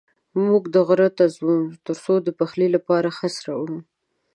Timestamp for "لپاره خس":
2.75-3.33